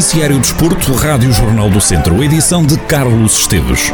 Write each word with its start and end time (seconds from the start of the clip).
Noticiário 0.00 0.38
Desporto, 0.38 0.94
Rádio 0.94 1.30
Jornal 1.30 1.68
do 1.68 1.78
Centro, 1.78 2.24
edição 2.24 2.64
de 2.64 2.78
Carlos 2.78 3.40
Esteves. 3.40 3.92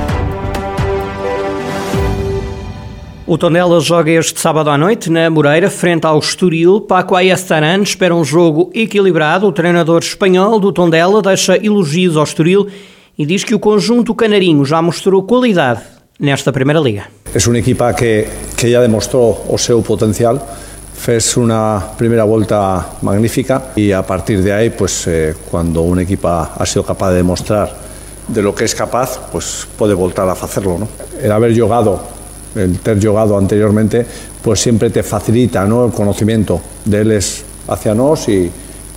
O 3.26 3.36
Tondela 3.36 3.80
joga 3.80 4.12
este 4.12 4.38
sábado 4.38 4.70
à 4.70 4.78
noite 4.78 5.10
na 5.10 5.28
Moreira, 5.28 5.68
frente 5.68 6.06
ao 6.06 6.20
Estoril. 6.20 6.80
Paco 6.80 7.16
Ayestaran 7.16 7.82
espera 7.82 8.14
um 8.14 8.22
jogo 8.22 8.70
equilibrado. 8.72 9.48
O 9.48 9.52
treinador 9.52 9.98
espanhol 9.98 10.60
do 10.60 10.72
Tondela 10.72 11.20
deixa 11.20 11.56
elogios 11.56 12.16
ao 12.16 12.22
Estoril 12.22 12.68
e 13.18 13.26
diz 13.26 13.42
que 13.42 13.56
o 13.56 13.58
conjunto 13.58 14.14
canarinho 14.14 14.64
já 14.64 14.80
mostrou 14.80 15.24
qualidade 15.24 15.80
nesta 16.20 16.52
Primeira 16.52 16.78
Liga. 16.78 17.06
É 17.34 17.48
uma 17.48 17.58
equipa 17.58 17.92
que, 17.92 18.28
que 18.56 18.70
já 18.70 18.80
demonstrou 18.80 19.44
o 19.48 19.58
seu 19.58 19.82
potencial 19.82 20.40
fez 20.96 21.36
una 21.36 21.92
primera 21.96 22.24
vuelta 22.24 22.94
magnífica 23.02 23.72
y 23.76 23.92
a 23.92 24.04
partir 24.04 24.42
de 24.42 24.52
ahí, 24.52 24.70
pues 24.70 25.06
eh, 25.06 25.34
cuando 25.50 25.82
un 25.82 26.00
equipo 26.00 26.28
ha 26.28 26.66
sido 26.66 26.84
capaz 26.84 27.10
de 27.10 27.16
demostrar 27.16 27.86
de 28.26 28.42
lo 28.42 28.54
que 28.54 28.64
es 28.64 28.74
capaz, 28.74 29.20
pues 29.30 29.66
puede 29.78 29.94
voltar 29.94 30.28
a 30.28 30.32
hacerlo. 30.32 30.78
¿no? 30.78 30.88
El 31.22 31.30
haber 31.30 31.58
jugado, 31.58 32.00
el 32.54 32.78
ter 32.80 33.04
jugado 33.04 33.38
anteriormente, 33.38 34.04
pues 34.42 34.60
siempre 34.60 34.90
te 34.90 35.02
facilita 35.02 35.64
¿no? 35.64 35.86
el 35.86 35.92
conocimiento 35.92 36.60
de 36.84 37.02
ellos 37.02 37.42
hacia 37.68 37.94
nos 37.94 38.28
y, 38.28 38.50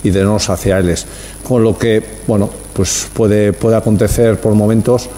de 0.04 0.24
nos 0.24 0.50
hacia 0.50 0.80
ellos. 0.80 1.06
Con 1.48 1.64
lo 1.64 1.78
que, 1.78 2.02
bueno, 2.26 2.50
pues 2.74 3.08
puede, 3.14 3.54
puede 3.54 3.76
acontecer 3.76 4.40
por 4.40 4.56
momentos 4.56 5.10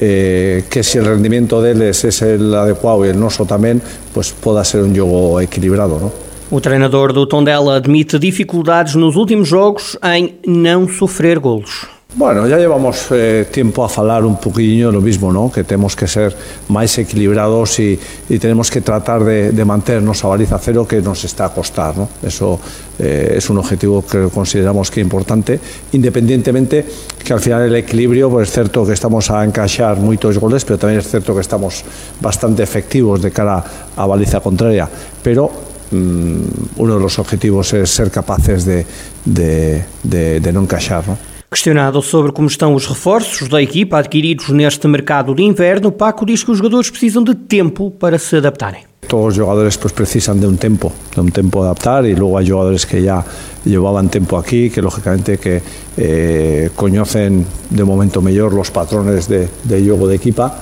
eh, 0.00 0.64
que 0.70 0.82
si 0.82 0.98
el 0.98 1.04
rendimiento 1.04 1.60
de 1.60 1.72
ellos 1.72 2.04
es 2.04 2.22
el 2.22 2.54
adecuado 2.54 3.04
y 3.04 3.10
el 3.10 3.20
noso 3.20 3.44
también, 3.44 3.80
pues 4.12 4.32
pueda 4.32 4.64
ser 4.64 4.82
un 4.82 4.94
juego 4.94 5.40
equilibrado, 5.40 6.00
¿no? 6.00 6.29
O 6.52 6.60
treinador 6.60 7.12
do 7.12 7.28
Tondela 7.28 7.76
admite 7.76 8.18
dificuldades 8.18 8.96
nos 8.96 9.14
últimos 9.14 9.46
jogos 9.46 9.96
em 10.02 10.34
não 10.44 10.88
sofrer 10.88 11.38
golos. 11.38 11.86
Bueno, 12.12 12.48
ya 12.48 12.58
llevamos 12.58 13.06
eh, 13.12 13.46
tiempo 13.52 13.84
a 13.84 13.88
falar 13.88 14.24
un 14.24 14.36
poquillo 14.36 14.90
lo 14.90 15.00
mismo, 15.00 15.32
¿no? 15.32 15.48
que 15.52 15.62
tenemos 15.62 15.94
que 15.94 16.08
ser 16.08 16.34
más 16.66 16.98
equilibrados 16.98 17.78
y, 17.78 17.96
y 18.28 18.38
tenemos 18.40 18.68
que 18.68 18.80
tratar 18.80 19.22
de, 19.22 19.52
de, 19.52 19.64
mantenernos 19.64 20.24
a 20.24 20.26
baliza 20.26 20.58
cero 20.58 20.88
que 20.88 21.00
nos 21.00 21.22
está 21.22 21.44
a 21.44 21.48
costar. 21.50 21.96
¿no? 21.96 22.08
Eso 22.20 22.58
eh, 22.98 23.34
es 23.36 23.48
un 23.48 23.58
objetivo 23.58 24.04
que 24.04 24.28
consideramos 24.34 24.90
que 24.90 25.00
importante, 25.00 25.60
independientemente 25.92 26.84
que 27.24 27.32
al 27.32 27.38
final 27.38 27.62
el 27.62 27.76
equilibrio, 27.76 28.28
pues 28.28 28.48
es 28.48 28.54
cierto 28.54 28.84
que 28.84 28.94
estamos 28.94 29.30
a 29.30 29.44
encaixar 29.44 29.98
muchos 29.98 30.36
goles, 30.36 30.64
pero 30.64 30.80
también 30.80 30.98
es 30.98 31.08
cierto 31.08 31.32
que 31.32 31.42
estamos 31.42 31.84
bastante 32.20 32.64
efectivos 32.64 33.22
de 33.22 33.30
cara 33.30 33.64
a 33.96 34.04
baliza 34.04 34.40
contraria. 34.40 34.88
Pero 35.22 35.69
uno 35.92 36.94
de 36.94 37.00
los 37.00 37.18
objetivos 37.18 37.72
es 37.72 37.90
ser 37.90 38.10
capaces 38.10 38.64
de, 38.64 38.86
de, 39.24 39.84
de, 40.02 40.40
de 40.40 40.52
não 40.52 40.62
encaixar. 40.62 41.04
Não? 41.06 41.18
Questionado 41.50 42.00
sobre 42.00 42.30
como 42.30 42.46
estão 42.46 42.74
os 42.74 42.86
reforços 42.86 43.48
da 43.48 43.60
equipa 43.60 43.98
adquiridos 43.98 44.50
neste 44.50 44.86
mercado 44.86 45.34
de 45.34 45.42
inverno, 45.42 45.90
Paco 45.90 46.24
diz 46.24 46.44
que 46.44 46.52
os 46.52 46.58
jogadores 46.58 46.88
precisam 46.90 47.24
de 47.24 47.34
tempo 47.34 47.90
para 47.90 48.20
se 48.20 48.36
adaptarem. 48.36 48.84
Todos 49.08 49.30
os 49.30 49.34
jogadores 49.34 49.76
pues, 49.76 49.92
precisam 49.92 50.38
de 50.38 50.46
um 50.46 50.54
tempo, 50.54 50.92
de 51.12 51.20
um 51.20 51.26
tempo 51.26 51.60
adaptar 51.60 52.04
e 52.04 52.14
logo 52.14 52.38
há 52.38 52.44
jogadores 52.44 52.84
que 52.84 53.02
já 53.02 53.24
llevaban 53.66 54.08
tempo 54.08 54.36
aqui, 54.36 54.70
que 54.70 54.80
lógicamente 54.80 55.38
que 55.38 55.60
eh, 55.98 56.70
conocen 56.76 57.44
de 57.68 57.82
momento 57.82 58.22
melhor 58.22 58.54
os 58.54 58.70
patrones 58.70 59.26
de, 59.26 59.48
de 59.64 59.84
jogo 59.84 60.06
de 60.06 60.14
equipa 60.14 60.54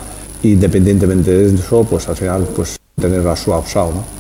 e 0.43 0.57
independientemente 0.57 1.31
de 1.31 1.55
eso, 1.55 1.85
pues 1.85 2.09
al 2.09 2.17
final 2.17 2.49
pues 2.57 2.81
tener 2.99 3.29
a 3.29 3.37
súa 3.37 3.59
usado, 3.59 3.93
¿no? 3.93 4.19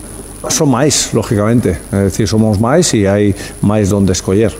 Son 0.50 0.66
máis, 0.66 1.10
lógicamente. 1.12 1.76
É 1.92 2.06
dicir, 2.06 2.26
somos 2.26 2.58
máis 2.58 2.92
e 2.94 3.06
hai 3.06 3.34
máis 3.62 3.92
onde 3.92 4.12
escolher. 4.12 4.52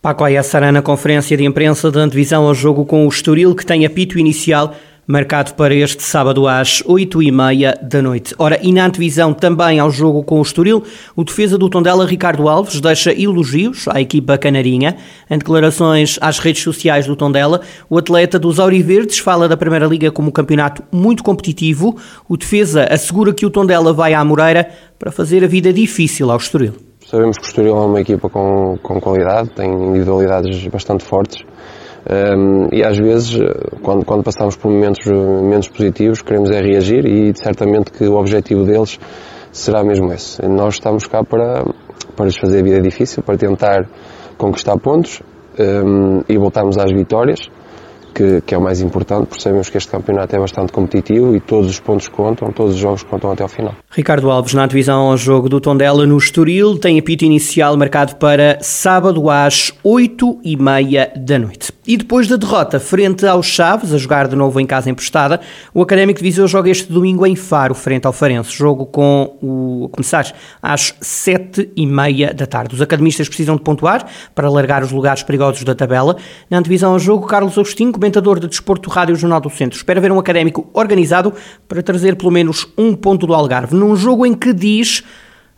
Paco 0.00 0.24
Ayassará 0.24 0.72
na 0.72 0.82
conferência 0.82 1.36
de 1.36 1.44
imprensa 1.44 1.90
da 1.90 2.00
antevisão 2.00 2.44
ao 2.44 2.54
jogo 2.54 2.84
com 2.84 3.06
o 3.06 3.08
Estoril, 3.08 3.54
que 3.54 3.64
tem 3.64 3.86
apito 3.86 4.18
inicial 4.18 4.74
marcado 5.06 5.54
para 5.54 5.74
este 5.74 6.02
sábado 6.02 6.46
às 6.46 6.82
8h30 6.82 7.82
da 7.82 8.00
noite. 8.00 8.34
Ora, 8.38 8.58
e 8.62 8.72
na 8.72 8.86
antevisão 8.86 9.34
também 9.34 9.78
ao 9.78 9.90
jogo 9.90 10.22
com 10.22 10.38
o 10.38 10.42
Estoril, 10.42 10.82
o 11.16 11.24
defesa 11.24 11.58
do 11.58 11.68
Tondela, 11.68 12.06
Ricardo 12.06 12.48
Alves, 12.48 12.80
deixa 12.80 13.12
elogios 13.12 13.86
à 13.88 14.00
equipa 14.00 14.38
canarinha. 14.38 14.96
Em 15.28 15.38
declarações 15.38 16.18
às 16.20 16.38
redes 16.38 16.62
sociais 16.62 17.06
do 17.06 17.16
Tondela, 17.16 17.60
o 17.90 17.98
atleta 17.98 18.38
dos 18.38 18.60
Auriverdes 18.60 19.18
fala 19.18 19.48
da 19.48 19.56
Primeira 19.56 19.86
Liga 19.86 20.10
como 20.10 20.28
um 20.28 20.32
campeonato 20.32 20.82
muito 20.92 21.24
competitivo. 21.24 21.96
O 22.28 22.36
defesa 22.36 22.84
assegura 22.84 23.34
que 23.34 23.44
o 23.44 23.50
Tondela 23.50 23.92
vai 23.92 24.14
à 24.14 24.24
Moreira 24.24 24.68
para 24.98 25.10
fazer 25.10 25.42
a 25.42 25.48
vida 25.48 25.72
difícil 25.72 26.30
ao 26.30 26.36
Estoril. 26.36 26.74
Sabemos 27.04 27.36
que 27.36 27.44
o 27.44 27.48
Estoril 27.48 27.76
é 27.76 27.86
uma 27.86 28.00
equipa 28.00 28.30
com, 28.30 28.78
com 28.82 29.00
qualidade, 29.00 29.50
tem 29.50 29.70
individualidades 29.70 30.64
bastante 30.68 31.04
fortes 31.04 31.44
um, 32.10 32.68
e 32.72 32.82
às 32.82 32.98
vezes, 32.98 33.38
quando, 33.82 34.04
quando 34.04 34.24
passamos 34.24 34.56
por 34.56 34.70
momentos 34.70 35.04
menos 35.06 35.68
positivos, 35.68 36.20
queremos 36.20 36.50
é 36.50 36.60
reagir 36.60 37.06
e 37.06 37.32
certamente 37.36 37.92
que 37.92 38.04
o 38.04 38.14
objetivo 38.14 38.64
deles 38.64 38.98
será 39.52 39.84
mesmo 39.84 40.12
esse. 40.12 40.44
Nós 40.46 40.74
estamos 40.74 41.06
cá 41.06 41.22
para, 41.22 41.64
para 42.16 42.26
lhes 42.26 42.36
fazer 42.36 42.60
a 42.60 42.62
vida 42.62 42.80
difícil, 42.80 43.22
para 43.22 43.36
tentar 43.36 43.86
conquistar 44.36 44.76
pontos 44.78 45.22
um, 45.58 46.22
e 46.28 46.36
voltarmos 46.36 46.76
às 46.78 46.90
vitórias 46.90 47.38
que, 48.12 48.40
que, 48.42 48.54
é 48.54 48.58
o 48.58 48.60
mais 48.60 48.80
importante, 48.80 49.28
porque 49.28 49.42
sabemos 49.42 49.68
que 49.68 49.78
este 49.78 49.90
campeonato 49.90 50.36
é 50.36 50.38
bastante 50.38 50.72
competitivo 50.72 51.34
e 51.34 51.40
todos 51.40 51.70
os 51.70 51.80
pontos 51.80 52.08
contam, 52.08 52.52
todos 52.52 52.74
os 52.74 52.78
jogos 52.78 53.02
contam 53.02 53.32
até 53.32 53.42
ao 53.42 53.48
final. 53.48 53.74
Ricardo 53.90 54.30
Alves, 54.30 54.54
na 54.54 54.66
divisão 54.66 55.10
ao 55.10 55.16
jogo 55.16 55.48
do 55.48 55.60
Tondela 55.60 56.06
no 56.06 56.16
Estoril, 56.16 56.78
tem 56.78 56.98
apito 56.98 57.24
inicial 57.24 57.76
marcado 57.76 58.16
para 58.16 58.58
sábado 58.60 59.30
às 59.30 59.72
8 59.82 60.40
e 60.44 60.56
meia 60.56 61.10
da 61.16 61.38
noite. 61.38 61.72
E 61.84 61.96
depois 61.96 62.28
da 62.28 62.36
derrota 62.36 62.78
frente 62.78 63.26
aos 63.26 63.46
Chaves, 63.46 63.92
a 63.92 63.98
jogar 63.98 64.28
de 64.28 64.36
novo 64.36 64.60
em 64.60 64.66
casa 64.66 64.88
emprestada, 64.88 65.40
o 65.74 65.82
Académico 65.82 66.20
de 66.20 66.22
Viseu 66.22 66.46
joga 66.46 66.70
este 66.70 66.92
domingo 66.92 67.26
em 67.26 67.34
Faro, 67.34 67.74
frente 67.74 68.06
ao 68.06 68.12
Farense. 68.12 68.52
Jogo 68.52 68.86
com 68.86 69.36
o 69.42 69.88
começar 69.88 70.32
às 70.62 70.94
7 71.00 71.72
e 71.74 71.84
meia 71.84 72.32
da 72.32 72.46
tarde. 72.46 72.76
Os 72.76 72.80
academistas 72.80 73.26
precisam 73.26 73.56
de 73.56 73.62
pontuar 73.62 74.06
para 74.32 74.48
largar 74.48 74.84
os 74.84 74.92
lugares 74.92 75.24
perigosos 75.24 75.64
da 75.64 75.74
tabela. 75.74 76.16
Na 76.48 76.60
divisão 76.60 76.92
ao 76.92 77.00
jogo, 77.00 77.26
Carlos 77.26 77.58
Agostinho 77.58 77.90
comentador 77.90 78.38
de 78.38 78.46
Desporto 78.46 78.88
Rádio 78.88 79.16
Jornal 79.16 79.40
do 79.40 79.50
Centro. 79.50 79.76
Espera 79.76 80.00
ver 80.00 80.12
um 80.12 80.20
académico 80.20 80.70
organizado 80.72 81.34
para 81.66 81.82
trazer 81.82 82.14
pelo 82.14 82.30
menos 82.30 82.64
um 82.78 82.94
ponto 82.94 83.26
do 83.26 83.34
Algarve, 83.34 83.74
num 83.74 83.96
jogo 83.96 84.24
em 84.24 84.34
que 84.34 84.52
diz 84.52 85.02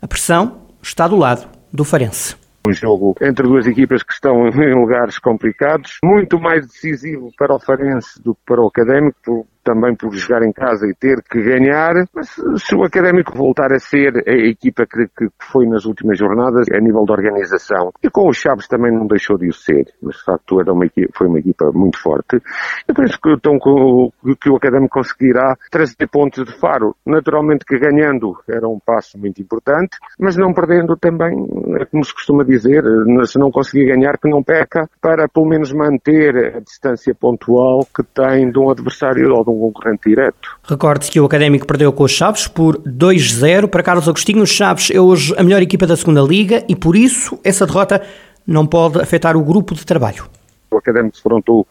a 0.00 0.08
pressão 0.08 0.62
está 0.82 1.06
do 1.06 1.16
lado 1.16 1.46
do 1.70 1.84
Farense. 1.84 2.43
Um 2.66 2.72
jogo 2.72 3.14
entre 3.20 3.46
duas 3.46 3.66
equipas 3.66 4.02
que 4.02 4.12
estão 4.12 4.48
em 4.48 4.74
lugares 4.74 5.18
complicados, 5.18 5.98
muito 6.02 6.40
mais 6.40 6.66
decisivo 6.66 7.30
para 7.36 7.54
o 7.54 7.60
Farense 7.60 8.22
do 8.22 8.34
que 8.34 8.40
para 8.46 8.62
o 8.62 8.68
Académico, 8.68 9.46
também 9.64 9.94
por 9.96 10.12
jogar 10.14 10.42
em 10.42 10.52
casa 10.52 10.86
e 10.86 10.94
ter 10.94 11.22
que 11.22 11.42
ganhar, 11.42 12.06
mas 12.14 12.28
se 12.56 12.74
o 12.76 12.84
Académico 12.84 13.36
voltar 13.36 13.72
a 13.72 13.78
ser 13.78 14.22
a 14.26 14.32
equipa 14.32 14.86
que, 14.86 15.06
que 15.16 15.28
foi 15.40 15.66
nas 15.66 15.84
últimas 15.84 16.18
jornadas, 16.18 16.66
a 16.72 16.78
nível 16.78 17.04
de 17.04 17.12
organização, 17.12 17.92
e 18.02 18.10
com 18.10 18.28
os 18.28 18.36
Chaves 18.36 18.68
também 18.68 18.92
não 18.92 19.06
deixou 19.06 19.38
de 19.38 19.48
o 19.48 19.52
ser, 19.52 19.92
mas 20.02 20.16
de 20.16 20.24
facto 20.24 20.60
era 20.60 20.72
uma 20.72 20.86
equipa, 20.86 21.10
foi 21.16 21.26
uma 21.26 21.38
equipa 21.38 21.70
muito 21.72 22.00
forte, 22.00 22.40
e 22.88 22.92
por 22.92 23.04
isso 23.04 23.18
que, 23.20 23.32
então, 23.32 23.58
que 23.58 24.50
o 24.50 24.56
Académico 24.56 24.98
conseguirá 24.98 25.56
trazer 25.70 26.06
pontos 26.08 26.44
de 26.44 26.58
faro. 26.58 26.94
Naturalmente 27.06 27.64
que 27.64 27.78
ganhando 27.78 28.36
era 28.48 28.68
um 28.68 28.78
passo 28.78 29.18
muito 29.18 29.40
importante, 29.40 29.96
mas 30.18 30.36
não 30.36 30.52
perdendo 30.52 30.96
também, 30.96 31.34
é 31.80 31.84
como 31.86 32.04
se 32.04 32.12
costuma 32.12 32.44
dizer, 32.44 32.84
se 33.26 33.38
não 33.38 33.50
conseguir 33.50 33.86
ganhar, 33.86 34.18
que 34.18 34.28
não 34.28 34.42
peca, 34.42 34.88
para 35.00 35.28
pelo 35.28 35.46
menos 35.46 35.72
manter 35.72 36.56
a 36.56 36.60
distância 36.60 37.14
pontual 37.14 37.86
que 37.94 38.02
tem 38.02 38.50
de 38.50 38.58
um 38.58 38.70
adversário 38.70 39.32
ou 39.32 39.44
de 39.44 39.50
um 39.50 39.53
um 39.54 39.72
concorrente 39.72 40.08
direto. 40.08 40.56
Recorde-se 40.64 41.10
que 41.10 41.20
o 41.20 41.24
Académico 41.24 41.66
perdeu 41.66 41.92
com 41.92 42.04
os 42.04 42.12
Chaves 42.12 42.46
por 42.46 42.78
2-0. 42.78 43.68
Para 43.68 43.82
Carlos 43.82 44.08
Agostinho, 44.08 44.42
os 44.42 44.50
Chaves 44.50 44.90
é 44.90 45.00
hoje 45.00 45.34
a 45.36 45.42
melhor 45.42 45.62
equipa 45.62 45.86
da 45.86 45.96
segunda 45.96 46.20
Liga 46.20 46.64
e 46.68 46.76
por 46.76 46.96
isso 46.96 47.38
essa 47.44 47.66
derrota 47.66 48.02
não 48.46 48.66
pode 48.66 49.00
afetar 49.00 49.36
o 49.36 49.44
grupo 49.44 49.74
de 49.74 49.84
trabalho. 49.84 50.26
O 50.70 50.76
Académico 50.76 51.16
defrontou 51.16 51.66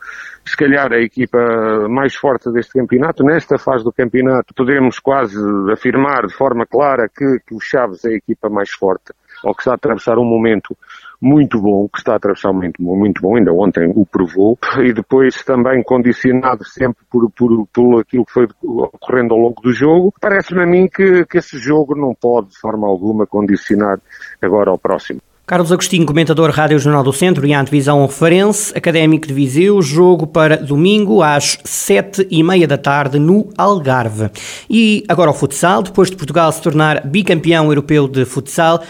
se 0.45 0.57
calhar 0.57 0.91
a 0.91 0.99
equipa 0.99 1.87
mais 1.89 2.15
forte 2.15 2.51
deste 2.51 2.73
campeonato. 2.73 3.23
Nesta 3.23 3.57
fase 3.57 3.83
do 3.83 3.91
campeonato 3.91 4.53
podemos 4.53 4.99
quase 4.99 5.37
afirmar 5.71 6.27
de 6.27 6.33
forma 6.33 6.65
clara 6.65 7.09
que, 7.09 7.39
que 7.47 7.55
o 7.55 7.59
Chaves 7.59 8.03
é 8.05 8.09
a 8.09 8.15
equipa 8.15 8.49
mais 8.49 8.71
forte, 8.71 9.13
ou 9.43 9.53
que 9.53 9.61
está 9.61 9.71
a 9.71 9.75
atravessar 9.75 10.17
um 10.17 10.25
momento 10.25 10.77
muito 11.23 11.61
bom, 11.61 11.87
que 11.87 11.99
está 11.99 12.13
a 12.13 12.15
atravessar 12.17 12.49
um 12.49 12.55
momento 12.55 12.83
muito 12.83 13.21
bom, 13.21 13.37
ainda 13.37 13.53
ontem 13.53 13.89
o 13.95 14.05
provou, 14.05 14.59
e 14.83 14.91
depois 14.91 15.41
também 15.43 15.81
condicionado 15.81 16.65
sempre 16.65 17.01
por, 17.09 17.31
por, 17.31 17.65
por 17.73 18.01
aquilo 18.01 18.25
que 18.25 18.33
foi 18.33 18.47
ocorrendo 18.61 19.33
ao 19.33 19.39
longo 19.39 19.61
do 19.61 19.71
jogo. 19.71 20.13
Parece-me 20.19 20.63
a 20.63 20.65
mim 20.65 20.87
que, 20.87 21.25
que 21.25 21.37
esse 21.37 21.57
jogo 21.57 21.95
não 21.95 22.13
pode, 22.13 22.49
de 22.49 22.59
forma 22.59 22.85
alguma, 22.87 23.25
condicionar 23.25 23.99
agora 24.41 24.69
ao 24.69 24.77
próximo. 24.77 25.21
Carlos 25.45 25.73
Agostinho, 25.73 26.05
comentador 26.05 26.49
Rádio 26.51 26.79
Jornal 26.79 27.03
do 27.03 27.11
Centro 27.11 27.45
e 27.45 27.53
antevisão 27.53 28.05
Referência, 28.05 28.77
Académico 28.77 29.27
de 29.27 29.33
Viseu, 29.33 29.81
jogo 29.81 30.25
para 30.25 30.55
domingo 30.55 31.21
às 31.21 31.57
sete 31.65 32.25
e 32.31 32.41
meia 32.41 32.65
da 32.65 32.77
tarde 32.77 33.19
no 33.19 33.49
Algarve. 33.57 34.29
E 34.69 35.03
agora 35.07 35.31
o 35.31 35.33
futsal, 35.33 35.83
depois 35.83 36.09
de 36.09 36.15
Portugal 36.15 36.49
se 36.49 36.61
tornar 36.61 37.05
bicampeão 37.05 37.65
europeu 37.65 38.07
de 38.07 38.23
futsal, 38.23 38.81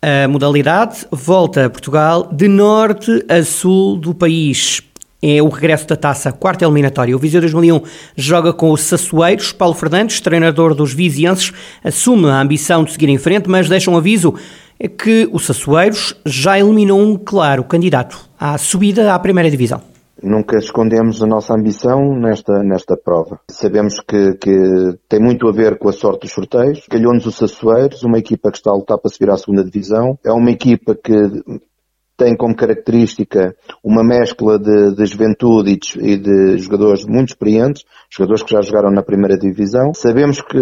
A 0.00 0.28
modalidade 0.28 1.04
volta 1.10 1.66
a 1.66 1.70
Portugal 1.70 2.28
de 2.32 2.46
norte 2.46 3.24
a 3.28 3.42
sul 3.42 3.96
do 3.96 4.14
país. 4.14 4.80
É 5.20 5.42
o 5.42 5.48
regresso 5.48 5.88
da 5.88 5.96
taça, 5.96 6.30
quarta 6.30 6.64
eliminatória. 6.64 7.16
O 7.16 7.18
Viseu 7.18 7.40
2001 7.40 7.82
joga 8.16 8.52
com 8.52 8.70
os 8.70 8.82
Sassueiros. 8.82 9.50
Paulo 9.50 9.74
Fernandes, 9.74 10.20
treinador 10.20 10.72
dos 10.72 10.92
vizienses, 10.92 11.52
assume 11.82 12.28
a 12.28 12.40
ambição 12.40 12.84
de 12.84 12.92
seguir 12.92 13.08
em 13.08 13.18
frente, 13.18 13.50
mas 13.50 13.68
deixa 13.68 13.90
um 13.90 13.96
aviso: 13.96 14.34
é 14.78 14.86
que 14.86 15.28
o 15.32 15.38
Sassueiros 15.40 16.14
já 16.24 16.56
eliminou 16.56 17.00
um 17.00 17.16
claro 17.16 17.64
candidato 17.64 18.20
à 18.38 18.56
subida 18.56 19.12
à 19.12 19.18
primeira 19.18 19.50
divisão. 19.50 19.82
Nunca 20.22 20.58
escondemos 20.58 21.22
a 21.22 21.26
nossa 21.26 21.54
ambição 21.54 22.14
nesta, 22.18 22.62
nesta 22.62 22.96
prova. 22.96 23.40
Sabemos 23.50 24.00
que, 24.00 24.34
que 24.34 24.98
tem 25.08 25.20
muito 25.20 25.48
a 25.48 25.52
ver 25.52 25.78
com 25.78 25.88
a 25.88 25.92
sorte 25.92 26.22
dos 26.22 26.32
sorteios. 26.32 26.86
Calhou-nos 26.90 27.26
o 27.26 27.32
Sassueiros, 27.32 28.02
uma 28.02 28.18
equipa 28.18 28.50
que 28.50 28.58
está 28.58 28.70
a 28.70 28.74
lutar 28.74 28.98
para 28.98 29.10
subir 29.10 29.30
à 29.30 29.36
segunda 29.36 29.64
divisão. 29.64 30.18
É 30.24 30.32
uma 30.32 30.50
equipa 30.50 30.94
que 30.94 31.12
tem 32.18 32.36
como 32.36 32.54
característica 32.54 33.54
uma 33.82 34.02
mescla 34.02 34.58
de, 34.58 34.96
de 34.96 35.06
juventude 35.06 35.70
e 35.70 35.76
de, 35.76 36.00
e 36.00 36.16
de, 36.16 36.58
jogadores 36.58 37.06
muito 37.06 37.28
experientes, 37.28 37.84
jogadores 38.10 38.42
que 38.42 38.52
já 38.52 38.60
jogaram 38.60 38.90
na 38.90 39.04
primeira 39.04 39.38
divisão. 39.38 39.94
Sabemos 39.94 40.42
que, 40.42 40.58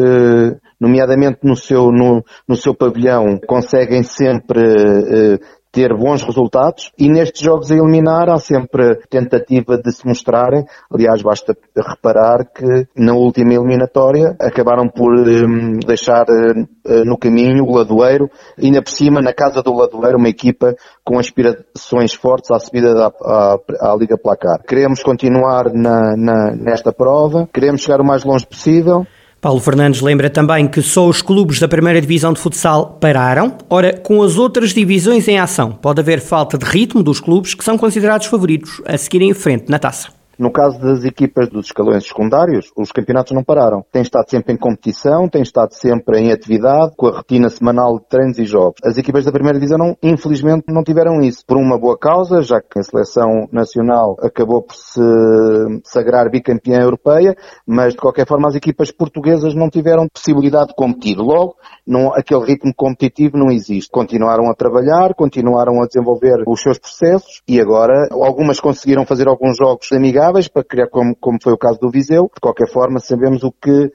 nomeadamente 0.79 1.39
no 1.43 1.57
seu, 1.57 1.91
no, 1.91 2.23
no 2.47 2.57
seu 2.57 2.75
pavilhão, 2.75 3.41
conseguem 3.47 4.03
sempre 4.03 4.61
eh, 4.61 5.39
ter 5.77 5.95
bons 5.95 6.23
resultados 6.23 6.91
e 6.99 7.07
nestes 7.07 7.43
jogos 7.43 7.71
a 7.71 7.75
eliminar 7.75 8.31
há 8.31 8.39
sempre 8.39 8.97
tentativa 9.11 9.77
de 9.77 9.93
se 9.93 10.07
mostrarem. 10.07 10.65
Aliás, 10.91 11.21
basta 11.21 11.55
reparar 11.77 12.47
que 12.47 12.89
na 12.97 13.13
última 13.13 13.53
eliminatória 13.53 14.35
acabaram 14.41 14.89
por 14.89 15.13
um, 15.13 15.79
deixar 15.87 16.25
uh, 16.31 17.05
no 17.05 17.19
caminho 17.19 17.63
o 17.65 17.77
Ladoeiro, 17.77 18.31
ainda 18.59 18.81
por 18.81 18.89
cima, 18.89 19.21
na 19.21 19.35
casa 19.35 19.63
do 19.63 19.75
Ladoeiro, 19.75 20.17
uma 20.17 20.31
equipa 20.31 20.75
com 21.05 21.19
aspirações 21.19 22.15
fortes 22.15 22.51
à 22.51 22.59
subida 22.59 22.95
da, 22.95 23.09
à, 23.09 23.59
à 23.83 23.97
Liga 23.97 24.17
Placar. 24.17 24.63
Queremos 24.67 25.03
continuar 25.03 25.71
na, 25.75 26.17
na, 26.17 26.57
nesta 26.57 26.91
prova, 26.91 27.47
queremos 27.53 27.83
chegar 27.83 28.01
o 28.01 28.05
mais 28.05 28.25
longe 28.25 28.47
possível 28.47 29.07
Paulo 29.47 29.61
Fernandes 29.61 30.01
lembra 30.01 30.29
também 30.29 30.67
que 30.67 30.83
só 30.83 31.07
os 31.07 31.23
clubes 31.23 31.61
da 31.61 31.69
primeira 31.69 32.01
divisão 32.01 32.33
de 32.33 32.41
futsal 32.41 32.99
pararam. 33.01 33.57
Ora, 33.71 33.97
com 33.97 34.21
as 34.21 34.39
outras 34.39 34.71
divisões 34.75 35.29
em 35.29 35.39
ação, 35.39 35.71
pode 35.71 36.01
haver 36.01 36.19
falta 36.19 36.59
de 36.59 36.65
ritmo 36.65 37.01
dos 37.01 37.21
clubes 37.21 37.55
que 37.55 37.63
são 37.63 37.79
considerados 37.79 38.27
favoritos 38.27 38.83
a 38.85 38.99
seguirem 38.99 39.31
em 39.31 39.35
frente 39.35 39.71
na 39.71 39.79
taça. 39.79 40.16
No 40.39 40.53
caso 40.53 40.79
das 40.79 41.03
equipas 41.03 41.49
dos 41.49 41.67
escalões 41.67 42.07
secundários, 42.07 42.71
os 42.77 42.93
campeonatos 42.93 43.33
não 43.33 43.43
pararam. 43.43 43.83
Têm 43.91 44.03
estado 44.03 44.29
sempre 44.29 44.53
em 44.53 44.57
competição, 44.57 45.29
têm 45.29 45.41
estado 45.41 45.73
sempre 45.73 46.19
em 46.21 46.31
atividade, 46.31 46.93
com 46.95 47.07
a 47.07 47.17
rotina 47.17 47.49
semanal 47.49 47.99
de 47.99 48.07
treinos 48.07 48.39
e 48.39 48.45
jogos. 48.45 48.79
As 48.85 48.99
equipas 48.99 49.25
da 49.25 49.33
primeira 49.33 49.59
divisão, 49.59 49.97
infelizmente, 50.03 50.65
não 50.69 50.85
tiveram 50.85 51.23
isso. 51.23 51.43
Por 51.47 51.57
uma 51.57 51.79
boa 51.79 51.99
causa, 51.99 52.43
já 52.43 52.61
que 52.61 52.79
a 52.79 52.83
seleção 52.83 53.49
nacional 53.51 54.17
acabou 54.21 54.63
por 54.63 54.75
se 54.75 55.01
sagrar 55.85 56.31
bicampeã 56.31 56.81
europeia, 56.81 57.35
mas 57.67 57.95
de 57.95 57.99
qualquer 57.99 58.27
forma 58.27 58.49
as 58.49 58.55
equipas 58.55 58.91
portuguesas 58.91 59.55
não 59.55 59.71
tiveram 59.71 60.07
possibilidade 60.13 60.69
de 60.69 60.75
competir. 60.75 61.17
Logo, 61.17 61.57
não, 61.87 62.13
aquele 62.15 62.45
ritmo 62.45 62.75
competitivo 62.77 63.39
não 63.39 63.51
existe. 63.51 63.91
Continuaram 63.91 64.51
a 64.51 64.55
trabalhar, 64.55 65.15
continuaram 65.15 65.83
a 65.83 65.87
desenvolver 65.87 66.45
os 66.47 66.61
seus 66.61 66.79
processos 66.79 67.41
e 67.49 67.59
agora 67.59 68.09
algumas 68.11 68.61
conseguiram 68.61 69.07
fazer 69.07 69.29
alguns 69.29 69.57
jogos 69.57 69.91
amigáveis 69.93 70.26
para 70.49 70.65
criar 70.65 70.89
como, 70.89 71.15
como 71.17 71.39
foi 71.43 71.53
o 71.53 71.59
caso 71.59 71.79
do 71.81 71.91
Viseu. 71.91 72.31
De 72.35 72.41
qualquer 72.41 72.69
forma, 72.69 73.01
sabemos 73.01 73.43
o 73.43 73.53
que 73.53 73.93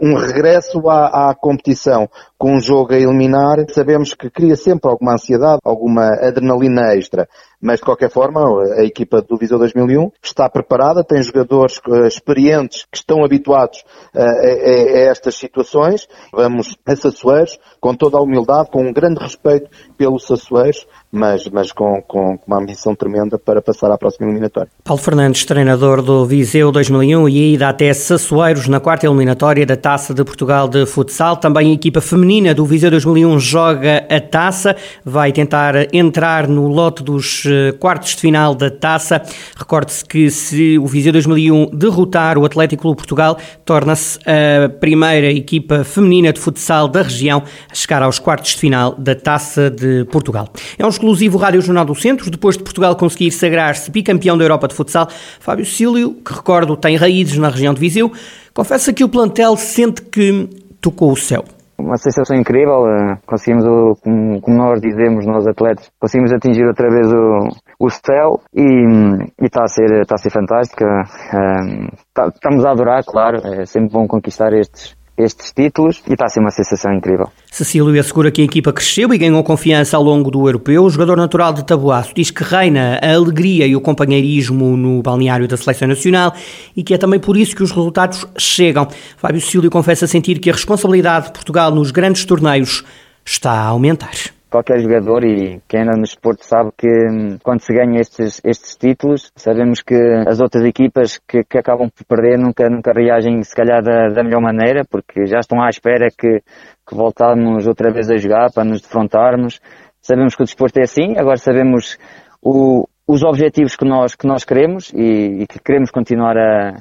um 0.00 0.14
regresso 0.16 0.86
à, 0.88 1.30
à, 1.30 1.34
competição 1.34 2.08
com 2.36 2.56
um 2.56 2.60
jogo 2.60 2.92
a 2.92 2.98
eliminar, 2.98 3.58
sabemos 3.68 4.14
que 4.14 4.30
cria 4.30 4.56
sempre 4.56 4.90
alguma 4.90 5.14
ansiedade, 5.14 5.60
alguma 5.64 6.06
adrenalina 6.06 6.94
extra. 6.94 7.28
Mas, 7.62 7.80
de 7.80 7.84
qualquer 7.84 8.10
forma, 8.10 8.40
a 8.78 8.84
equipa 8.84 9.20
do 9.20 9.36
Viseu 9.36 9.58
2001 9.58 10.10
está 10.22 10.48
preparada, 10.48 11.04
tem 11.04 11.22
jogadores 11.22 11.78
uh, 11.86 12.06
experientes 12.06 12.86
que 12.90 12.96
estão 12.96 13.22
habituados 13.22 13.84
uh, 14.14 14.18
a, 14.18 14.22
a, 14.22 14.24
a, 14.24 15.10
estas 15.10 15.34
situações. 15.34 16.08
Vamos 16.32 16.74
a 16.86 16.96
Sassueiros, 16.96 17.58
com 17.78 17.94
toda 17.94 18.16
a 18.16 18.22
humildade, 18.22 18.70
com 18.70 18.82
um 18.82 18.92
grande 18.92 19.20
respeito 19.20 19.68
pelos 19.98 20.26
Sassueiros, 20.26 20.86
mas, 21.12 21.46
mas 21.48 21.70
com, 21.70 22.00
com, 22.08 22.38
uma 22.46 22.58
ambição 22.58 22.94
tremenda 22.94 23.38
para 23.38 23.60
passar 23.60 23.90
à 23.92 23.98
próxima 23.98 24.26
eliminatória. 24.26 24.70
Paulo 24.82 25.02
Fernandes, 25.02 25.44
treinador 25.44 26.00
do 26.00 26.24
Viseu 26.24 26.72
2001 26.72 27.28
e 27.28 27.54
ida 27.54 27.68
até 27.68 27.92
Sassueiros 27.92 28.68
na 28.68 28.80
quarta 28.80 29.06
eliminatória 29.06 29.29
da 29.34 29.76
Taça 29.76 30.12
de 30.12 30.24
Portugal 30.24 30.68
de 30.68 30.84
Futsal. 30.86 31.36
Também 31.36 31.70
a 31.70 31.74
equipa 31.74 32.00
feminina 32.00 32.54
do 32.54 32.64
Viseu 32.64 32.90
2001 32.90 33.38
joga 33.38 34.06
a 34.10 34.20
taça, 34.20 34.76
vai 35.04 35.32
tentar 35.32 35.94
entrar 35.94 36.48
no 36.48 36.68
lote 36.68 37.02
dos 37.02 37.44
eh, 37.46 37.72
quartos 37.72 38.14
de 38.14 38.20
final 38.20 38.54
da 38.54 38.70
taça. 38.70 39.22
Recorde-se 39.56 40.04
que 40.04 40.30
se 40.30 40.78
o 40.78 40.86
Viseu 40.86 41.12
2001 41.12 41.70
derrotar 41.72 42.36
o 42.38 42.44
Atlético 42.44 42.82
Clube 42.82 42.96
Portugal, 42.96 43.38
torna-se 43.64 44.18
a 44.26 44.68
primeira 44.68 45.30
equipa 45.30 45.84
feminina 45.84 46.32
de 46.32 46.40
futsal 46.40 46.88
da 46.88 47.02
região 47.02 47.42
a 47.70 47.74
chegar 47.74 48.02
aos 48.02 48.18
quartos 48.18 48.52
de 48.52 48.58
final 48.58 48.94
da 48.98 49.14
Taça 49.14 49.70
de 49.70 50.04
Portugal. 50.06 50.48
É 50.78 50.84
um 50.84 50.88
exclusivo 50.88 51.38
Rádio 51.38 51.62
Jornal 51.62 51.84
do 51.84 51.94
Centro, 51.94 52.30
depois 52.30 52.56
de 52.56 52.64
Portugal 52.64 52.96
conseguir 52.96 53.30
sagrar-se 53.30 53.90
bicampeão 53.90 54.36
da 54.36 54.44
Europa 54.44 54.68
de 54.68 54.74
futsal. 54.74 55.08
Fábio 55.38 55.64
Cílio, 55.64 56.16
que 56.24 56.32
recordo 56.32 56.76
tem 56.76 56.96
raízes 56.96 57.38
na 57.38 57.48
região 57.48 57.72
de 57.72 57.80
Viseu, 57.80 58.12
confessa 58.54 58.92
que 58.92 59.04
o 59.04 59.08
plantel 59.08 59.56
sente 59.56 60.02
que 60.02 60.48
tocou 60.80 61.12
o 61.12 61.16
céu 61.16 61.44
uma 61.80 61.96
sensação 61.96 62.36
incrível. 62.36 62.86
Eh, 62.86 63.18
conseguimos, 63.26 63.64
como, 64.00 64.40
nós 64.46 64.80
dizemos, 64.80 65.26
nós 65.26 65.46
atletas, 65.46 65.90
conseguimos 65.98 66.32
atingir 66.32 66.64
outra 66.66 66.88
vez 66.88 67.12
o, 67.12 67.48
o 67.80 67.90
céu 67.90 68.40
e 68.54 69.44
está 69.44 69.64
a 69.64 69.68
ser, 69.68 70.02
está 70.02 70.14
a 70.14 70.18
ser 70.18 70.30
fantástica. 70.30 70.86
Eh, 70.86 71.88
tá, 72.14 72.28
estamos 72.28 72.64
a 72.64 72.70
adorar, 72.70 73.02
claro. 73.04 73.38
É 73.44 73.64
sempre 73.66 73.90
bom 73.90 74.06
conquistar 74.06 74.52
estes, 74.52 74.94
estes 75.16 75.52
títulos 75.52 76.02
e 76.08 76.12
está 76.12 76.26
a 76.26 76.28
ser 76.28 76.40
uma 76.40 76.50
sensação 76.50 76.92
incrível. 76.92 77.28
Cecílio 77.50 77.98
assegura 78.00 78.30
que 78.30 78.40
a 78.40 78.44
equipa 78.44 78.72
cresceu 78.72 79.12
e 79.12 79.18
ganhou 79.18 79.42
confiança 79.44 79.96
ao 79.96 80.02
longo 80.02 80.30
do 80.30 80.46
europeu. 80.46 80.84
O 80.84 80.90
jogador 80.90 81.16
natural 81.16 81.52
de 81.52 81.64
Tabuaço 81.64 82.12
diz 82.14 82.30
que 82.30 82.42
reina 82.42 82.98
a 83.02 83.14
alegria 83.14 83.66
e 83.66 83.76
o 83.76 83.80
companheirismo 83.80 84.76
no 84.76 85.02
balneário 85.02 85.46
da 85.46 85.56
seleção 85.56 85.88
nacional 85.88 86.34
e 86.76 86.82
que 86.82 86.94
é 86.94 86.98
também 86.98 87.20
por 87.20 87.36
isso 87.36 87.54
que 87.54 87.62
os 87.62 87.70
resultados 87.70 88.26
chegam. 88.38 88.88
Fábio 89.16 89.40
Cecílio 89.40 89.70
confessa 89.70 90.06
sentir 90.06 90.38
que 90.38 90.50
a 90.50 90.52
responsabilidade 90.52 91.26
de 91.26 91.32
Portugal 91.32 91.70
nos 91.70 91.90
grandes 91.90 92.24
torneios 92.24 92.84
está 93.24 93.52
a 93.52 93.66
aumentar 93.66 94.39
qualquer 94.50 94.80
jogador 94.80 95.24
e 95.24 95.60
quem 95.68 95.82
anda 95.82 95.96
no 95.96 96.04
esporte 96.04 96.44
sabe 96.44 96.70
que 96.76 96.88
hum, 96.88 97.38
quando 97.42 97.60
se 97.60 97.72
ganha 97.72 98.00
estes, 98.00 98.40
estes 98.44 98.76
títulos, 98.76 99.30
sabemos 99.36 99.80
que 99.80 99.94
as 100.26 100.40
outras 100.40 100.64
equipas 100.64 101.18
que, 101.26 101.44
que 101.44 101.58
acabam 101.58 101.88
por 101.88 102.04
perder 102.04 102.38
nunca, 102.38 102.68
nunca 102.68 102.92
reagem 102.92 103.42
se 103.42 103.54
calhar 103.54 103.82
da, 103.82 104.08
da 104.08 104.22
melhor 104.22 104.42
maneira, 104.42 104.84
porque 104.84 105.26
já 105.26 105.38
estão 105.38 105.62
à 105.62 105.68
espera 105.68 106.08
que, 106.10 106.40
que 106.86 106.94
voltarmos 106.94 107.66
outra 107.66 107.92
vez 107.92 108.10
a 108.10 108.16
jogar 108.16 108.50
para 108.52 108.64
nos 108.64 108.82
defrontarmos. 108.82 109.60
Sabemos 110.02 110.34
que 110.34 110.42
o 110.42 110.44
desporto 110.44 110.80
é 110.80 110.82
assim, 110.82 111.14
agora 111.16 111.36
sabemos 111.36 111.96
o, 112.42 112.86
os 113.06 113.22
objetivos 113.22 113.76
que 113.76 113.84
nós, 113.84 114.14
que 114.14 114.26
nós 114.26 114.44
queremos 114.44 114.92
e, 114.94 115.42
e 115.42 115.46
que 115.46 115.58
queremos 115.58 115.90
continuar 115.90 116.36
a, 116.36 116.74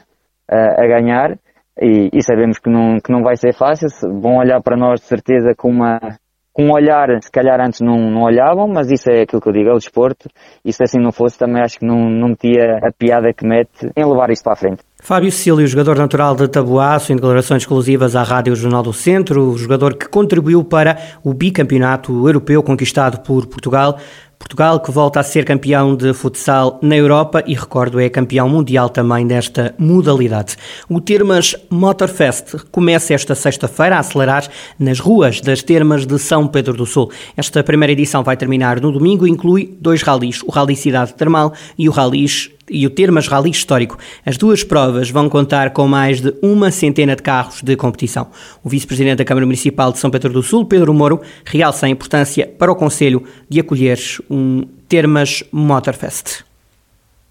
a, 0.49 0.83
a 0.83 0.87
ganhar. 0.87 1.37
E, 1.81 2.09
e, 2.13 2.21
sabemos 2.21 2.59
que 2.59 2.69
não, 2.69 2.99
que 2.99 3.11
não 3.11 3.23
vai 3.23 3.37
ser 3.37 3.53
fácil. 3.53 3.87
Vão 4.21 4.37
olhar 4.37 4.61
para 4.61 4.75
nós 4.75 4.99
de 4.99 5.05
certeza 5.05 5.53
com 5.55 5.69
uma, 5.69 5.97
um 6.59 6.71
olhar, 6.73 7.07
se 7.21 7.31
calhar 7.31 7.59
antes 7.61 7.79
não, 7.79 8.11
não 8.11 8.23
olhavam, 8.23 8.67
mas 8.67 8.91
isso 8.91 9.09
é 9.09 9.21
aquilo 9.21 9.41
que 9.41 9.47
eu 9.47 9.53
digo, 9.53 9.69
é 9.69 9.73
o 9.73 9.77
desporto, 9.77 10.29
e 10.65 10.73
se 10.73 10.83
assim 10.83 10.99
não 10.99 11.11
fosse 11.11 11.37
também 11.37 11.61
acho 11.61 11.79
que 11.79 11.85
não, 11.85 12.09
não 12.09 12.29
metia 12.29 12.79
a 12.83 12.91
piada 12.91 13.31
que 13.33 13.47
mete 13.47 13.89
em 13.95 14.05
levar 14.05 14.29
isto 14.29 14.43
para 14.43 14.53
a 14.53 14.55
frente. 14.57 14.81
Fábio 15.01 15.31
Cílio, 15.31 15.65
jogador 15.65 15.97
natural 15.97 16.35
de 16.35 16.49
Tabuaço, 16.49 17.13
em 17.13 17.15
declarações 17.15 17.63
exclusivas 17.63 18.17
à 18.17 18.23
Rádio 18.23 18.53
Jornal 18.55 18.83
do 18.83 18.91
Centro, 18.91 19.57
jogador 19.57 19.95
que 19.95 20.09
contribuiu 20.09 20.61
para 20.61 20.97
o 21.23 21.33
bicampeonato 21.33 22.27
europeu 22.27 22.61
conquistado 22.61 23.21
por 23.21 23.47
Portugal. 23.47 23.97
Portugal 24.39 24.79
que 24.79 24.89
volta 24.89 25.19
a 25.19 25.23
ser 25.23 25.43
campeão 25.43 25.95
de 25.95 26.13
futsal 26.13 26.79
na 26.81 26.95
Europa 26.95 27.43
e, 27.45 27.53
recordo, 27.53 27.99
é 27.99 28.09
campeão 28.09 28.47
mundial 28.47 28.89
também 28.89 29.27
desta 29.27 29.75
modalidade. 29.77 30.55
O 30.89 31.01
Termas 31.01 31.55
Motorfest 31.69 32.55
começa 32.71 33.13
esta 33.13 33.35
sexta-feira 33.35 33.97
a 33.97 33.99
acelerar 33.99 34.47
nas 34.79 34.99
ruas 34.99 35.41
das 35.41 35.61
Termas 35.61 36.05
de 36.05 36.17
São 36.17 36.47
Pedro 36.47 36.73
do 36.73 36.85
Sul. 36.85 37.11
Esta 37.35 37.61
primeira 37.63 37.91
edição 37.91 38.23
vai 38.23 38.37
terminar 38.37 38.79
no 38.79 38.93
domingo 38.93 39.27
e 39.27 39.29
inclui 39.29 39.77
dois 39.79 40.01
ralis, 40.01 40.41
o 40.41 40.49
Rally 40.49 40.75
Cidade 40.75 41.13
Termal 41.13 41.53
e 41.77 41.89
o 41.89 41.91
Rally 41.91 42.23
e 42.69 42.85
o 42.85 42.89
Termas 42.89 43.27
Rally 43.27 43.49
Histórico. 43.49 43.97
As 44.25 44.37
duas 44.37 44.63
provas 44.63 45.09
vão 45.09 45.29
contar 45.29 45.71
com 45.71 45.87
mais 45.87 46.21
de 46.21 46.33
uma 46.41 46.71
centena 46.71 47.15
de 47.15 47.23
carros 47.23 47.61
de 47.61 47.75
competição. 47.75 48.27
O 48.63 48.69
vice-presidente 48.69 49.17
da 49.17 49.25
Câmara 49.25 49.45
Municipal 49.45 49.91
de 49.91 49.99
São 49.99 50.09
Pedro 50.09 50.33
do 50.33 50.43
Sul, 50.43 50.65
Pedro 50.65 50.93
Moro, 50.93 51.21
realça 51.45 51.85
a 51.85 51.89
importância 51.89 52.47
para 52.47 52.71
o 52.71 52.75
Conselho 52.75 53.23
de 53.47 53.59
acolher 53.59 53.99
um 54.29 54.63
Termas 54.87 55.43
Motorfest. 55.51 56.48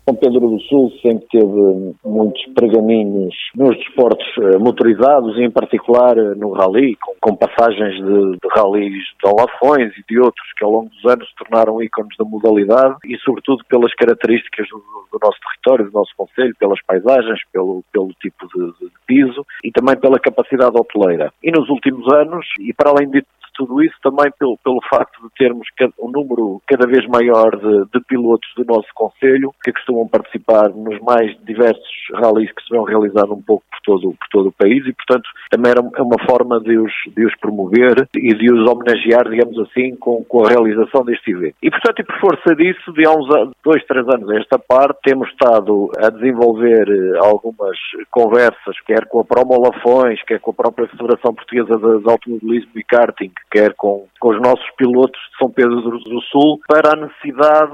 São 0.09 0.15
Pedro 0.15 0.41
do 0.41 0.59
Sul 0.63 0.91
sempre 1.03 1.27
teve 1.31 1.95
muitos 2.03 2.43
pergaminhos 2.55 3.35
nos 3.55 3.77
desportos 3.77 4.27
eh, 4.39 4.57
motorizados 4.57 5.37
e 5.37 5.43
em 5.43 5.51
particular 5.51 6.17
eh, 6.17 6.35
no 6.35 6.53
rally, 6.53 6.97
com, 6.97 7.13
com 7.21 7.37
passagens 7.37 7.95
de, 7.97 8.33
de 8.33 8.49
rallies 8.57 9.05
de 9.23 9.29
Olafões 9.29 9.93
e 9.99 10.05
de 10.09 10.19
outros 10.19 10.51
que 10.57 10.65
ao 10.65 10.71
longo 10.71 10.89
dos 10.89 11.13
anos 11.13 11.29
se 11.29 11.35
tornaram 11.37 11.83
ícones 11.83 12.17
da 12.17 12.25
modalidade 12.25 12.97
e 13.05 13.19
sobretudo 13.19 13.63
pelas 13.69 13.93
características 13.97 14.67
do, 14.71 14.79
do 15.13 15.19
nosso 15.23 15.39
território, 15.41 15.85
do 15.85 15.99
nosso 15.99 16.13
concelho, 16.17 16.57
pelas 16.59 16.81
paisagens, 16.87 17.41
pelo, 17.53 17.85
pelo 17.93 18.09
tipo 18.19 18.49
de, 18.49 18.87
de 18.87 18.91
piso 19.07 19.45
e 19.63 19.71
também 19.71 19.95
pela 20.01 20.19
capacidade 20.19 20.75
hoteleira. 20.75 21.31
E 21.45 21.51
nos 21.51 21.69
últimos 21.69 22.11
anos, 22.15 22.47
e 22.59 22.73
para 22.73 22.89
além 22.89 23.11
de 23.11 23.23
tudo 23.59 23.83
isso 23.83 23.97
também 24.01 24.31
pelo, 24.39 24.57
pelo 24.59 24.81
facto 24.89 25.21
de 25.21 25.29
termos 25.37 25.67
um 25.99 26.11
número 26.11 26.63
cada 26.67 26.87
vez 26.87 27.05
maior 27.09 27.51
de, 27.57 27.91
de 27.93 28.01
pilotos 28.07 28.49
do 28.57 28.65
nosso 28.65 28.89
Conselho 28.95 29.53
que 29.63 29.73
costumam 29.73 30.07
participar 30.07 30.71
nos 30.71 31.01
mais 31.01 31.37
diversos 31.45 31.85
rallies 32.15 32.53
que 32.53 32.63
se 32.63 32.71
vão 32.71 32.85
realizando 32.85 33.35
um 33.35 33.43
pouco 33.43 33.65
por 33.71 33.81
todo, 33.85 34.11
por 34.13 34.29
todo 34.31 34.49
o 34.49 34.53
país 34.53 34.87
e, 34.87 34.93
portanto, 34.93 35.29
também 35.51 35.73
é 35.73 36.03
uma 36.03 36.25
forma 36.25 36.61
de 36.61 36.79
os, 36.79 36.93
de 37.15 37.27
os 37.27 37.37
promover 37.39 38.09
e 38.15 38.35
de 38.35 38.53
os 38.53 38.71
homenagear, 38.71 39.29
digamos 39.29 39.59
assim, 39.59 39.97
com, 39.97 40.25
com 40.25 40.47
a 40.47 40.49
realização 40.49 41.05
deste 41.05 41.33
evento. 41.33 41.57
E, 41.63 41.71
portanto, 41.71 42.01
e 42.01 42.05
por 42.05 42.21
força 42.21 42.55
disso, 42.55 42.93
de 42.93 43.07
há 43.07 43.11
uns 43.11 43.27
dois, 43.65 43.85
três 43.87 44.07
anos 44.09 44.31
a 44.31 44.37
esta 44.37 44.59
parte, 44.59 45.01
temos 45.03 45.29
estado 45.31 45.91
a 45.99 46.11
desenvolver 46.11 46.89
eh, 46.89 47.19
algumas 47.19 47.77
conversas, 48.11 48.79
quer 48.87 49.07
com 49.07 49.21
a 49.21 49.25
Promo 49.25 49.61
Lafões, 49.61 50.23
quer 50.25 50.39
com 50.41 50.51
a 50.53 50.55
própria 50.55 50.89
Federação 50.89 51.35
Portuguesa 51.35 51.77
de 51.77 52.11
Automobilismo 52.11 52.71
e 52.77 52.85
Karting, 52.85 53.33
quer 53.51 53.75
com, 53.77 54.07
com 54.21 54.31
os 54.31 54.41
nossos 54.41 54.67
pilotos 54.77 55.21
de 55.33 55.39
São 55.39 55.51
Pedro 55.51 55.81
do 55.81 56.21
Sul, 56.23 56.61
para 56.69 56.93
a 56.93 56.97
necessidade 56.97 57.73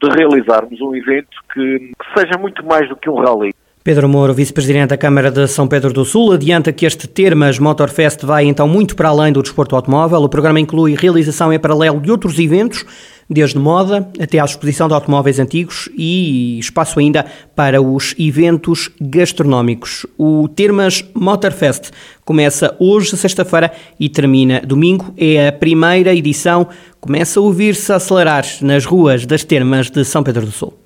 de 0.00 0.08
realizarmos 0.16 0.80
um 0.80 0.94
evento 0.94 1.36
que, 1.52 1.78
que 1.78 2.20
seja 2.20 2.38
muito 2.38 2.64
mais 2.64 2.88
do 2.88 2.96
que 2.96 3.10
um 3.10 3.16
rally. 3.16 3.52
Pedro 3.86 4.08
Moro, 4.08 4.34
vice-presidente 4.34 4.88
da 4.88 4.96
Câmara 4.96 5.30
de 5.30 5.46
São 5.46 5.68
Pedro 5.68 5.92
do 5.92 6.04
Sul, 6.04 6.32
adianta 6.32 6.72
que 6.72 6.84
este 6.84 7.06
Termas 7.06 7.56
Motorfest 7.56 8.26
vai 8.26 8.44
então 8.44 8.66
muito 8.66 8.96
para 8.96 9.10
além 9.10 9.32
do 9.32 9.40
desporto 9.40 9.76
automóvel. 9.76 10.18
O 10.22 10.28
programa 10.28 10.58
inclui 10.58 10.96
realização 10.96 11.52
em 11.52 11.58
paralelo 11.60 12.00
de 12.00 12.10
outros 12.10 12.36
eventos, 12.40 12.84
desde 13.28 13.58
moda 13.58 14.08
até 14.20 14.38
à 14.38 14.44
exposição 14.44 14.88
de 14.88 14.94
automóveis 14.94 15.38
antigos 15.38 15.88
e 15.96 16.58
espaço 16.58 16.98
ainda 16.98 17.24
para 17.54 17.80
os 17.80 18.14
eventos 18.18 18.90
gastronómicos. 19.00 20.06
O 20.18 20.48
Termas 20.48 21.04
Motorfest 21.14 21.90
começa 22.24 22.74
hoje, 22.78 23.16
sexta-feira, 23.16 23.72
e 23.98 24.08
termina 24.08 24.60
domingo. 24.60 25.12
É 25.16 25.48
a 25.48 25.52
primeira 25.52 26.14
edição. 26.14 26.68
Começa 27.00 27.40
a 27.40 27.42
ouvir-se 27.42 27.92
acelerar 27.92 28.44
nas 28.60 28.84
ruas 28.84 29.26
das 29.26 29.44
Termas 29.44 29.90
de 29.90 30.04
São 30.04 30.22
Pedro 30.22 30.46
do 30.46 30.52
Sul. 30.52 30.76